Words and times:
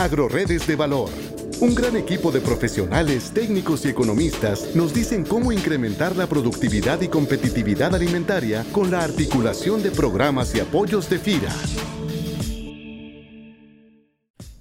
Agroredes 0.00 0.66
de 0.66 0.76
Valor. 0.76 1.10
Un 1.60 1.74
gran 1.74 1.94
equipo 1.94 2.32
de 2.32 2.40
profesionales, 2.40 3.32
técnicos 3.34 3.84
y 3.84 3.90
economistas 3.90 4.74
nos 4.74 4.94
dicen 4.94 5.26
cómo 5.26 5.52
incrementar 5.52 6.16
la 6.16 6.26
productividad 6.26 7.02
y 7.02 7.08
competitividad 7.08 7.94
alimentaria 7.94 8.64
con 8.72 8.90
la 8.90 9.04
articulación 9.04 9.82
de 9.82 9.90
programas 9.90 10.54
y 10.54 10.60
apoyos 10.60 11.10
de 11.10 11.18
FIRA. 11.18 11.52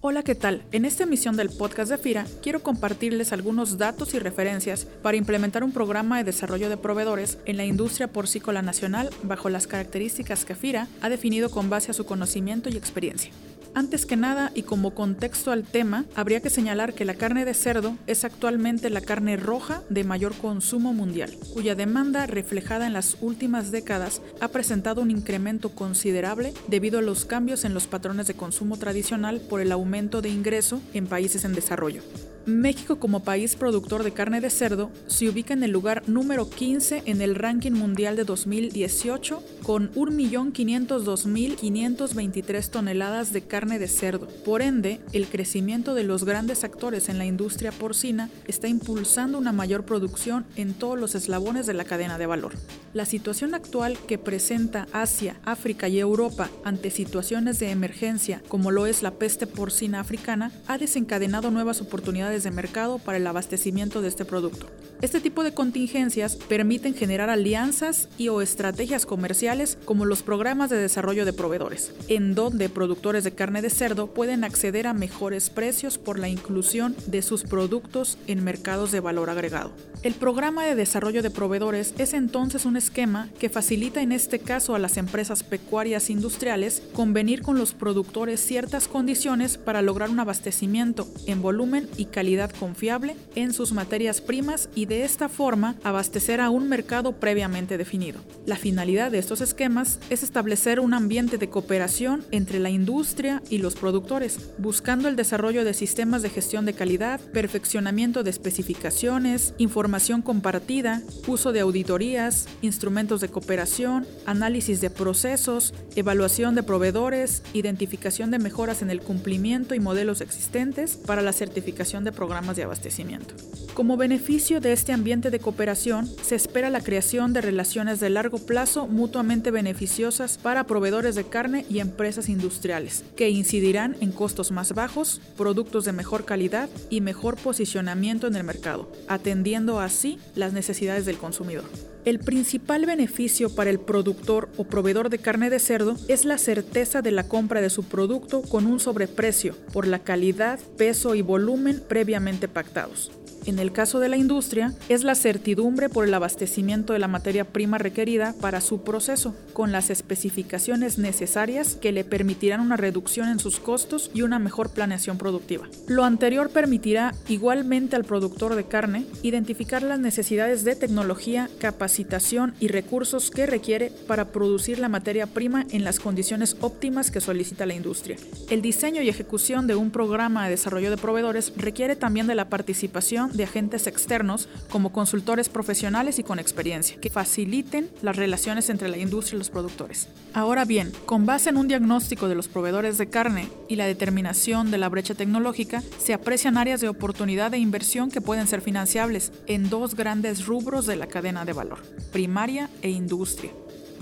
Hola, 0.00 0.24
¿qué 0.24 0.34
tal? 0.34 0.64
En 0.72 0.84
esta 0.84 1.04
emisión 1.04 1.36
del 1.36 1.50
podcast 1.50 1.92
de 1.92 1.98
FIRA 1.98 2.26
quiero 2.42 2.60
compartirles 2.60 3.32
algunos 3.32 3.78
datos 3.78 4.14
y 4.14 4.18
referencias 4.18 4.86
para 4.86 5.16
implementar 5.16 5.62
un 5.62 5.70
programa 5.70 6.18
de 6.18 6.24
desarrollo 6.24 6.68
de 6.68 6.78
proveedores 6.78 7.38
en 7.44 7.58
la 7.58 7.64
industria 7.64 8.08
porcícola 8.08 8.60
nacional 8.60 9.10
bajo 9.22 9.50
las 9.50 9.68
características 9.68 10.44
que 10.44 10.56
FIRA 10.56 10.88
ha 11.00 11.08
definido 11.08 11.48
con 11.48 11.70
base 11.70 11.92
a 11.92 11.94
su 11.94 12.06
conocimiento 12.06 12.68
y 12.70 12.76
experiencia. 12.76 13.30
Antes 13.74 14.06
que 14.06 14.16
nada, 14.16 14.50
y 14.54 14.62
como 14.62 14.94
contexto 14.94 15.52
al 15.52 15.64
tema, 15.64 16.04
habría 16.14 16.40
que 16.40 16.50
señalar 16.50 16.94
que 16.94 17.04
la 17.04 17.14
carne 17.14 17.44
de 17.44 17.54
cerdo 17.54 17.96
es 18.06 18.24
actualmente 18.24 18.90
la 18.90 19.00
carne 19.00 19.36
roja 19.36 19.82
de 19.88 20.04
mayor 20.04 20.34
consumo 20.34 20.92
mundial, 20.92 21.36
cuya 21.52 21.74
demanda 21.74 22.26
reflejada 22.26 22.86
en 22.86 22.92
las 22.92 23.16
últimas 23.20 23.70
décadas 23.70 24.20
ha 24.40 24.48
presentado 24.48 25.02
un 25.02 25.10
incremento 25.10 25.70
considerable 25.70 26.54
debido 26.66 26.98
a 26.98 27.02
los 27.02 27.24
cambios 27.24 27.64
en 27.64 27.74
los 27.74 27.86
patrones 27.86 28.26
de 28.26 28.34
consumo 28.34 28.76
tradicional 28.76 29.40
por 29.40 29.60
el 29.60 29.72
aumento 29.72 30.22
de 30.22 30.30
ingreso 30.30 30.80
en 30.94 31.06
países 31.06 31.44
en 31.44 31.54
desarrollo. 31.54 32.02
México 32.48 32.98
como 32.98 33.22
país 33.22 33.54
productor 33.56 34.02
de 34.02 34.12
carne 34.12 34.40
de 34.40 34.48
cerdo 34.50 34.90
se 35.06 35.28
ubica 35.28 35.54
en 35.54 35.62
el 35.62 35.70
lugar 35.70 36.02
número 36.08 36.48
15 36.48 37.02
en 37.04 37.20
el 37.20 37.34
ranking 37.34 37.72
mundial 37.72 38.16
de 38.16 38.24
2018 38.24 39.42
con 39.62 39.92
1.502.523 39.92 42.70
toneladas 42.70 43.30
de 43.32 43.42
carne 43.42 43.78
de 43.78 43.88
cerdo. 43.88 44.28
Por 44.44 44.62
ende, 44.62 45.00
el 45.12 45.28
crecimiento 45.28 45.92
de 45.94 46.04
los 46.04 46.24
grandes 46.24 46.64
actores 46.64 47.10
en 47.10 47.18
la 47.18 47.26
industria 47.26 47.70
porcina 47.70 48.30
está 48.46 48.68
impulsando 48.68 49.36
una 49.38 49.52
mayor 49.52 49.84
producción 49.84 50.46
en 50.56 50.72
todos 50.74 50.98
los 50.98 51.14
eslabones 51.14 51.66
de 51.66 51.74
la 51.74 51.84
cadena 51.84 52.16
de 52.18 52.26
valor. 52.26 52.54
La 52.94 53.04
situación 53.04 53.54
actual 53.54 53.98
que 54.06 54.16
presenta 54.16 54.86
Asia, 54.92 55.36
África 55.44 55.88
y 55.88 55.98
Europa 55.98 56.48
ante 56.64 56.90
situaciones 56.90 57.58
de 57.58 57.70
emergencia 57.70 58.40
como 58.48 58.70
lo 58.70 58.86
es 58.86 59.02
la 59.02 59.10
peste 59.12 59.46
porcina 59.46 60.00
africana 60.00 60.50
ha 60.66 60.78
desencadenado 60.78 61.50
nuevas 61.50 61.82
oportunidades 61.82 62.37
de 62.44 62.50
mercado 62.50 62.98
para 62.98 63.18
el 63.18 63.26
abastecimiento 63.26 64.02
de 64.02 64.08
este 64.08 64.24
producto. 64.24 64.66
Este 65.00 65.20
tipo 65.20 65.44
de 65.44 65.54
contingencias 65.54 66.34
permiten 66.34 66.92
generar 66.92 67.30
alianzas 67.30 68.08
y 68.18 68.30
o 68.30 68.42
estrategias 68.42 69.06
comerciales 69.06 69.78
como 69.84 70.04
los 70.04 70.24
programas 70.24 70.70
de 70.70 70.76
desarrollo 70.76 71.24
de 71.24 71.32
proveedores, 71.32 71.92
en 72.08 72.34
donde 72.34 72.68
productores 72.68 73.22
de 73.22 73.30
carne 73.30 73.62
de 73.62 73.70
cerdo 73.70 74.08
pueden 74.08 74.42
acceder 74.42 74.88
a 74.88 74.94
mejores 74.94 75.50
precios 75.50 75.98
por 75.98 76.18
la 76.18 76.28
inclusión 76.28 76.96
de 77.06 77.22
sus 77.22 77.44
productos 77.44 78.18
en 78.26 78.42
mercados 78.42 78.90
de 78.90 78.98
valor 78.98 79.30
agregado. 79.30 79.70
El 80.02 80.14
programa 80.14 80.64
de 80.64 80.74
desarrollo 80.74 81.22
de 81.22 81.30
proveedores 81.30 81.94
es 81.98 82.12
entonces 82.12 82.64
un 82.64 82.76
esquema 82.76 83.28
que 83.38 83.48
facilita 83.48 84.00
en 84.02 84.10
este 84.10 84.40
caso 84.40 84.74
a 84.74 84.78
las 84.80 84.96
empresas 84.96 85.44
pecuarias 85.44 86.10
industriales 86.10 86.82
convenir 86.92 87.42
con 87.42 87.58
los 87.58 87.72
productores 87.72 88.40
ciertas 88.40 88.88
condiciones 88.88 89.58
para 89.58 89.82
lograr 89.82 90.10
un 90.10 90.20
abastecimiento 90.20 91.08
en 91.26 91.40
volumen 91.40 91.88
y 91.96 92.06
calidad 92.06 92.27
confiable 92.58 93.16
en 93.34 93.54
sus 93.54 93.72
materias 93.72 94.20
primas 94.20 94.68
y 94.74 94.84
de 94.84 95.04
esta 95.04 95.28
forma 95.30 95.76
abastecer 95.82 96.40
a 96.40 96.50
un 96.50 96.68
mercado 96.68 97.12
previamente 97.12 97.78
definido. 97.78 98.20
La 98.44 98.56
finalidad 98.56 99.10
de 99.10 99.18
estos 99.18 99.40
esquemas 99.40 99.98
es 100.10 100.22
establecer 100.22 100.78
un 100.78 100.92
ambiente 100.92 101.38
de 101.38 101.48
cooperación 101.48 102.24
entre 102.30 102.58
la 102.58 102.68
industria 102.68 103.42
y 103.48 103.58
los 103.58 103.76
productores, 103.76 104.50
buscando 104.58 105.08
el 105.08 105.16
desarrollo 105.16 105.64
de 105.64 105.72
sistemas 105.72 106.20
de 106.20 106.28
gestión 106.28 106.66
de 106.66 106.74
calidad, 106.74 107.18
perfeccionamiento 107.32 108.22
de 108.22 108.30
especificaciones, 108.30 109.54
información 109.56 110.20
compartida, 110.20 111.02
uso 111.26 111.52
de 111.52 111.60
auditorías, 111.60 112.46
instrumentos 112.60 113.22
de 113.22 113.28
cooperación, 113.28 114.06
análisis 114.26 114.82
de 114.82 114.90
procesos, 114.90 115.72
evaluación 115.96 116.54
de 116.54 116.62
proveedores, 116.62 117.42
identificación 117.54 118.30
de 118.30 118.38
mejoras 118.38 118.82
en 118.82 118.90
el 118.90 119.00
cumplimiento 119.00 119.74
y 119.74 119.80
modelos 119.80 120.20
existentes 120.20 120.96
para 120.96 121.22
la 121.22 121.32
certificación 121.32 122.04
de 122.04 122.07
programas 122.12 122.56
de 122.56 122.64
abastecimiento. 122.64 123.34
Como 123.74 123.96
beneficio 123.96 124.60
de 124.60 124.72
este 124.72 124.92
ambiente 124.92 125.30
de 125.30 125.38
cooperación, 125.38 126.08
se 126.22 126.34
espera 126.34 126.68
la 126.68 126.80
creación 126.80 127.32
de 127.32 127.40
relaciones 127.40 128.00
de 128.00 128.10
largo 128.10 128.38
plazo 128.38 128.88
mutuamente 128.88 129.52
beneficiosas 129.52 130.36
para 130.36 130.64
proveedores 130.64 131.14
de 131.14 131.24
carne 131.24 131.64
y 131.70 131.78
empresas 131.78 132.28
industriales, 132.28 133.04
que 133.16 133.30
incidirán 133.30 133.96
en 134.00 134.10
costos 134.10 134.50
más 134.50 134.74
bajos, 134.74 135.20
productos 135.36 135.84
de 135.84 135.92
mejor 135.92 136.24
calidad 136.24 136.68
y 136.90 137.00
mejor 137.00 137.36
posicionamiento 137.36 138.26
en 138.26 138.34
el 138.34 138.44
mercado, 138.44 138.90
atendiendo 139.06 139.78
así 139.78 140.18
las 140.34 140.52
necesidades 140.52 141.06
del 141.06 141.18
consumidor. 141.18 141.64
El 142.04 142.18
principal 142.18 142.86
beneficio 142.86 143.54
para 143.54 143.70
el 143.70 143.80
productor 143.80 144.48
o 144.56 144.64
proveedor 144.64 145.10
de 145.10 145.18
carne 145.18 145.50
de 145.50 145.58
cerdo 145.58 145.96
es 146.08 146.24
la 146.24 146.38
certeza 146.38 147.02
de 147.02 147.10
la 147.10 147.28
compra 147.28 147.60
de 147.60 147.70
su 147.70 147.84
producto 147.84 148.42
con 148.42 148.66
un 148.66 148.80
sobreprecio 148.80 149.54
por 149.72 149.86
la 149.86 149.98
calidad, 149.98 150.58
peso 150.76 151.14
y 151.14 151.22
volumen 151.22 151.82
previamente 151.86 152.48
pactados 152.48 153.10
en 153.48 153.58
el 153.58 153.72
caso 153.72 153.98
de 153.98 154.08
la 154.08 154.16
industria, 154.16 154.74
es 154.88 155.04
la 155.04 155.14
certidumbre 155.14 155.88
por 155.88 156.04
el 156.04 156.12
abastecimiento 156.12 156.92
de 156.92 156.98
la 156.98 157.08
materia 157.08 157.44
prima 157.44 157.78
requerida 157.78 158.34
para 158.40 158.60
su 158.60 158.82
proceso, 158.82 159.34
con 159.54 159.72
las 159.72 159.88
especificaciones 159.88 160.98
necesarias 160.98 161.74
que 161.74 161.92
le 161.92 162.04
permitirán 162.04 162.60
una 162.60 162.76
reducción 162.76 163.28
en 163.28 163.38
sus 163.38 163.58
costos 163.58 164.10
y 164.12 164.22
una 164.22 164.38
mejor 164.38 164.70
planeación 164.70 165.16
productiva. 165.16 165.66
Lo 165.86 166.04
anterior 166.04 166.50
permitirá 166.50 167.14
igualmente 167.28 167.96
al 167.96 168.04
productor 168.04 168.54
de 168.54 168.64
carne 168.64 169.06
identificar 169.22 169.82
las 169.82 169.98
necesidades 169.98 170.64
de 170.64 170.76
tecnología, 170.76 171.48
capacitación 171.58 172.54
y 172.60 172.68
recursos 172.68 173.30
que 173.30 173.46
requiere 173.46 173.90
para 174.06 174.26
producir 174.26 174.78
la 174.78 174.90
materia 174.90 175.26
prima 175.26 175.66
en 175.70 175.84
las 175.84 176.00
condiciones 176.00 176.56
óptimas 176.60 177.10
que 177.10 177.22
solicita 177.22 177.64
la 177.64 177.74
industria. 177.74 178.18
El 178.50 178.60
diseño 178.60 179.00
y 179.00 179.08
ejecución 179.08 179.66
de 179.66 179.74
un 179.74 179.90
programa 179.90 180.44
de 180.44 180.50
desarrollo 180.50 180.90
de 180.90 180.98
proveedores 180.98 181.52
requiere 181.56 181.96
también 181.96 182.26
de 182.26 182.34
la 182.34 182.50
participación 182.50 183.37
de 183.38 183.44
agentes 183.44 183.86
externos 183.86 184.50
como 184.68 184.92
consultores 184.92 185.48
profesionales 185.48 186.18
y 186.18 186.22
con 186.22 186.38
experiencia, 186.38 187.00
que 187.00 187.08
faciliten 187.08 187.88
las 188.02 188.16
relaciones 188.16 188.68
entre 188.68 188.90
la 188.90 188.98
industria 188.98 189.36
y 189.36 189.38
los 189.38 189.48
productores. 189.48 190.08
Ahora 190.34 190.66
bien, 190.66 190.92
con 191.06 191.24
base 191.24 191.48
en 191.48 191.56
un 191.56 191.68
diagnóstico 191.68 192.28
de 192.28 192.34
los 192.34 192.48
proveedores 192.48 192.98
de 192.98 193.08
carne 193.08 193.48
y 193.68 193.76
la 193.76 193.86
determinación 193.86 194.70
de 194.70 194.76
la 194.78 194.90
brecha 194.90 195.14
tecnológica, 195.14 195.82
se 195.98 196.12
aprecian 196.12 196.58
áreas 196.58 196.82
de 196.82 196.88
oportunidad 196.88 197.50
de 197.50 197.58
inversión 197.58 198.10
que 198.10 198.20
pueden 198.20 198.46
ser 198.46 198.60
financiables 198.60 199.32
en 199.46 199.70
dos 199.70 199.94
grandes 199.94 200.44
rubros 200.44 200.84
de 200.86 200.96
la 200.96 201.06
cadena 201.06 201.46
de 201.46 201.54
valor, 201.54 201.82
primaria 202.12 202.68
e 202.82 202.90
industria. 202.90 203.52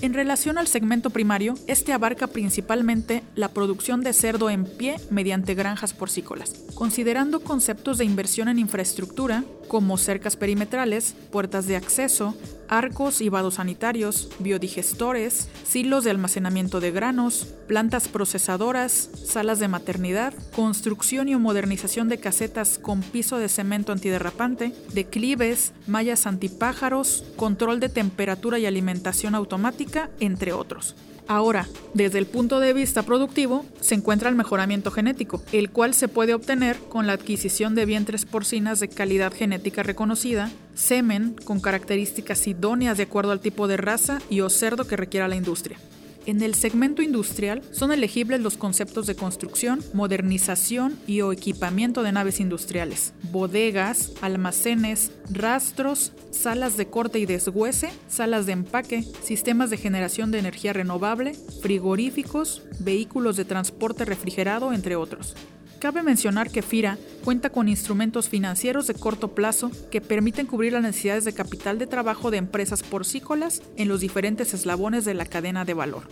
En 0.03 0.13
relación 0.13 0.59
al 0.59 0.67
segmento 0.67 1.09
primario, 1.09 1.55
este 1.67 1.95
abarca 1.95 2.27
principalmente 2.27 3.23
la 3.35 3.49
producción 3.49 4.03
de 4.03 4.13
cerdo 4.13 4.51
en 4.51 4.65
pie 4.65 4.97
mediante 5.11 5.55
granjas 5.55 5.95
porcícolas, 5.95 6.65
considerando 6.75 7.41
conceptos 7.41 7.97
de 7.97 8.05
inversión 8.05 8.49
en 8.49 8.59
infraestructura 8.59 9.45
como 9.69 9.97
cercas 9.97 10.37
perimetrales, 10.37 11.15
puertas 11.33 11.67
de 11.67 11.77
acceso, 11.77 12.37
arcos 12.69 13.21
y 13.21 13.29
vados 13.29 13.55
sanitarios, 13.55 14.31
biodigestores, 14.39 15.49
silos 15.65 16.05
de 16.05 16.11
almacenamiento 16.11 16.81
de 16.81 16.91
granos, 16.91 17.47
plantas 17.67 18.09
procesadoras, 18.09 19.11
salas 19.25 19.59
de 19.59 19.69
maternidad, 19.69 20.35
construcción 20.55 21.29
y 21.29 21.37
modernización 21.37 22.09
de 22.09 22.19
casetas 22.19 22.79
con 22.79 23.03
piso 23.03 23.39
de 23.39 23.49
cemento 23.49 23.93
antiderrapante, 23.93 24.73
declives, 24.93 25.73
mallas 25.87 26.27
antipájaros, 26.27 27.25
control 27.37 27.81
de 27.81 27.89
temperatura 27.89 28.59
y 28.59 28.67
alimentación 28.67 29.35
automática, 29.35 30.11
entre 30.21 30.53
otros. 30.53 30.95
Ahora, 31.29 31.67
desde 31.93 32.19
el 32.19 32.27
punto 32.27 32.61
de 32.61 32.73
vista 32.73 33.03
productivo, 33.03 33.65
se 33.81 33.97
encuentra 33.97 34.29
el 34.29 34.37
mejoramiento 34.37 34.93
genético, 34.93 35.43
el 35.53 35.71
cual 35.71 35.93
se 35.93 36.07
puede 36.07 36.35
obtener 36.35 36.77
con 36.89 37.07
la 37.07 37.15
adquisición 37.15 37.75
de 37.75 37.85
vientres 37.85 38.25
porcinas 38.25 38.79
de 38.79 38.89
calidad 38.89 39.33
genética 39.33 39.83
reconocida, 39.83 40.51
semen 40.75 41.35
con 41.45 41.61
características 41.61 42.47
idóneas 42.47 42.97
de 42.97 43.05
acuerdo 43.05 43.33
al 43.33 43.41
tipo 43.41 43.67
de 43.67 43.77
raza 43.77 44.21
y 44.31 44.41
o 44.41 44.51
cerdo 44.51 44.87
que 44.87 44.97
requiera 44.97 45.27
la 45.27 45.37
industria. 45.37 45.79
En 46.27 46.43
el 46.43 46.57
segmento 46.57 47.03
industrial 47.03 47.63
son 47.71 47.93
elegibles 47.93 48.41
los 48.41 48.57
conceptos 48.57 49.07
de 49.07 49.15
construcción, 49.15 49.81
modernización 49.95 50.99
y 51.07 51.21
o 51.21 51.31
equipamiento 51.31 52.03
de 52.03 52.11
naves 52.11 52.41
industriales, 52.41 53.15
bodegas, 53.31 54.11
almacenes, 54.23 55.13
rastros, 55.31 56.13
salas 56.33 56.77
de 56.77 56.89
corte 56.89 57.21
y 57.21 57.27
deshuese, 57.27 57.91
salas 58.09 58.45
de 58.45 58.53
empaque, 58.53 59.05
sistemas 59.23 59.71
de 59.71 59.77
generación 59.77 60.33
de 60.33 60.41
energía 60.41 60.73
renovable, 60.73 61.35
frigoríficos, 61.63 62.63
vehículos 62.81 63.37
de 63.37 63.45
transporte 63.45 64.05
refrigerado, 64.05 64.73
entre 64.73 64.97
otros. 64.97 65.37
Cabe 65.79 66.03
mencionar 66.03 66.51
que 66.51 66.63
FIRA 66.63 66.99
cuenta 67.23 67.51
con 67.51 67.69
instrumentos 67.69 68.29
financieros 68.29 68.87
de 68.87 68.95
corto 68.95 69.35
plazo 69.35 69.71
que 69.91 70.01
permiten 70.01 70.47
cubrir 70.47 70.73
las 70.73 70.83
necesidades 70.83 71.25
de 71.25 71.35
capital 71.35 71.79
de 71.79 71.87
trabajo 71.87 72.31
de 72.31 72.39
empresas 72.39 72.83
porcícolas 72.83 73.63
en 73.77 73.89
los 73.89 74.01
diferentes 74.01 74.55
eslabones 74.55 75.05
de 75.05 75.15
la 75.15 75.27
cadena 75.27 75.65
de 75.65 75.75
valor. 75.75 76.05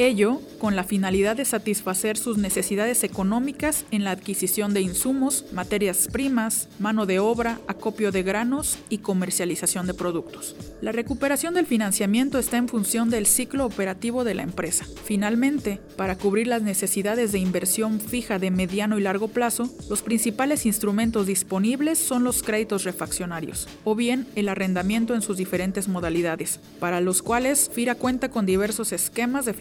Ello 0.00 0.40
con 0.58 0.76
la 0.76 0.84
finalidad 0.84 1.36
de 1.36 1.44
satisfacer 1.44 2.16
sus 2.16 2.38
necesidades 2.38 3.04
económicas 3.04 3.84
en 3.90 4.04
la 4.04 4.12
adquisición 4.12 4.72
de 4.72 4.80
insumos, 4.80 5.44
materias 5.52 6.08
primas, 6.10 6.68
mano 6.78 7.04
de 7.04 7.18
obra, 7.18 7.60
acopio 7.66 8.10
de 8.10 8.22
granos 8.22 8.78
y 8.88 8.98
comercialización 8.98 9.86
de 9.86 9.92
productos. 9.92 10.56
La 10.80 10.92
recuperación 10.92 11.52
del 11.52 11.66
financiamiento 11.66 12.38
está 12.38 12.56
en 12.56 12.68
función 12.68 13.10
del 13.10 13.26
ciclo 13.26 13.66
operativo 13.66 14.24
de 14.24 14.34
la 14.34 14.42
empresa. 14.42 14.86
Finalmente, 15.04 15.80
para 15.96 16.16
cubrir 16.16 16.46
las 16.46 16.62
necesidades 16.62 17.32
de 17.32 17.38
inversión 17.38 18.00
fija 18.00 18.38
de 18.38 18.50
mediano 18.50 18.98
y 18.98 19.02
largo 19.02 19.28
plazo, 19.28 19.68
los 19.90 20.00
principales 20.00 20.64
instrumentos 20.64 21.26
disponibles 21.26 21.98
son 21.98 22.24
los 22.24 22.42
créditos 22.42 22.84
refaccionarios, 22.84 23.68
o 23.84 23.94
bien 23.94 24.26
el 24.34 24.48
arrendamiento 24.48 25.14
en 25.14 25.20
sus 25.20 25.36
diferentes 25.36 25.88
modalidades, 25.88 26.58
para 26.78 27.02
los 27.02 27.20
cuales 27.20 27.70
FIRA 27.74 27.96
cuenta 27.96 28.30
con 28.30 28.46
diversos 28.46 28.92
esquemas 28.92 29.44
de 29.44 29.52